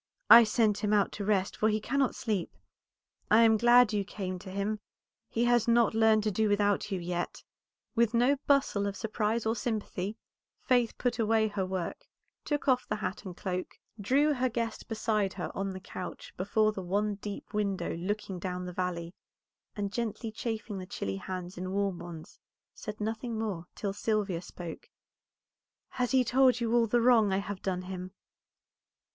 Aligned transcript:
I 0.31 0.45
sent 0.45 0.79
him 0.79 0.93
out 0.93 1.11
to 1.11 1.23
rest, 1.25 1.55
for 1.55 1.69
he 1.69 1.79
cannot 1.79 2.15
sleep. 2.15 2.57
I 3.29 3.43
am 3.43 3.55
glad 3.55 3.93
you 3.93 4.03
came 4.03 4.39
to 4.39 4.49
him; 4.49 4.79
he 5.29 5.43
has 5.45 5.67
not 5.67 5.93
learned 5.93 6.23
to 6.23 6.31
do 6.31 6.49
without 6.49 6.89
you 6.91 6.99
yet." 6.99 7.43
With 7.93 8.15
no 8.15 8.37
bustle 8.47 8.87
of 8.87 8.95
surprise 8.95 9.45
or 9.45 9.55
sympathy 9.55 10.17
Faith 10.59 10.97
put 10.97 11.19
away 11.19 11.49
her 11.49 11.67
work, 11.67 12.07
took 12.43 12.67
off 12.67 12.87
the 12.87 12.95
hat 12.95 13.25
and 13.25 13.37
cloak, 13.37 13.77
drew 13.99 14.33
her 14.33 14.49
guest 14.49 14.87
beside 14.87 15.33
her 15.33 15.51
on 15.55 15.69
the 15.69 15.79
couch 15.79 16.33
before 16.35 16.71
the 16.71 16.81
one 16.81 17.13
deep 17.21 17.53
window 17.53 17.95
looking 17.95 18.39
down 18.39 18.65
the 18.65 18.73
valley, 18.73 19.13
and 19.75 19.93
gently 19.93 20.31
chafing 20.31 20.79
the 20.79 20.87
chilly 20.87 21.17
hands 21.17 21.59
in 21.59 21.73
warm 21.73 21.99
ones, 21.99 22.39
said 22.73 22.99
nothing 22.99 23.37
more 23.37 23.67
till 23.75 23.93
Sylvia 23.93 24.41
spoke. 24.41 24.89
"He 25.99 26.17
has 26.21 26.25
told 26.25 26.59
you 26.59 26.73
all 26.73 26.87
the 26.87 27.01
wrong 27.01 27.31
I 27.31 27.37
have 27.37 27.61
done 27.61 27.83
him?" 27.83 28.13